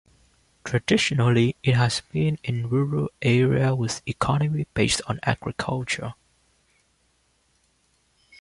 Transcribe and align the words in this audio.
Traditionally, 0.63 1.55
it 1.61 1.75
has 1.75 2.01
been 2.11 2.39
a 2.43 2.63
rural 2.63 3.11
area 3.21 3.75
with 3.75 4.01
economy 4.07 4.65
based 4.73 4.99
on 5.05 5.19
agriculture. 5.21 6.15